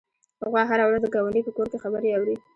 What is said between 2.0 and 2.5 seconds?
اوري.